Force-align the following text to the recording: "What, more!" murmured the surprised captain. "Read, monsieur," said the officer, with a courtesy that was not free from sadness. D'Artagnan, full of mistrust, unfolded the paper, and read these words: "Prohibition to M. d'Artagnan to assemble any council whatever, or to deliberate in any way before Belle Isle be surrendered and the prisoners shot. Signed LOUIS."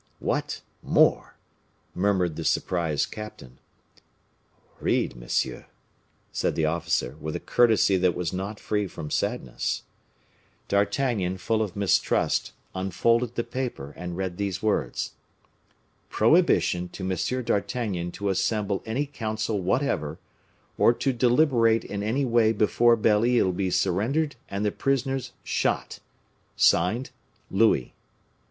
"What, 0.17 0.61
more!" 0.81 1.35
murmured 1.93 2.35
the 2.35 2.43
surprised 2.43 3.11
captain. 3.11 3.59
"Read, 4.79 5.15
monsieur," 5.15 5.67
said 6.31 6.55
the 6.55 6.65
officer, 6.65 7.15
with 7.19 7.35
a 7.35 7.39
courtesy 7.39 7.97
that 7.97 8.15
was 8.15 8.33
not 8.33 8.59
free 8.59 8.87
from 8.87 9.11
sadness. 9.11 9.83
D'Artagnan, 10.67 11.37
full 11.37 11.61
of 11.61 11.75
mistrust, 11.75 12.51
unfolded 12.73 13.35
the 13.35 13.43
paper, 13.43 13.91
and 13.95 14.17
read 14.17 14.37
these 14.37 14.63
words: 14.63 15.11
"Prohibition 16.09 16.89
to 16.93 17.03
M. 17.03 17.43
d'Artagnan 17.43 18.11
to 18.13 18.29
assemble 18.29 18.81
any 18.87 19.05
council 19.05 19.61
whatever, 19.61 20.17
or 20.79 20.93
to 20.93 21.13
deliberate 21.13 21.85
in 21.85 22.01
any 22.01 22.25
way 22.25 22.53
before 22.53 22.95
Belle 22.95 23.23
Isle 23.23 23.51
be 23.51 23.69
surrendered 23.69 24.35
and 24.49 24.65
the 24.65 24.71
prisoners 24.71 25.31
shot. 25.43 25.99
Signed 26.55 27.11
LOUIS." 27.51 27.89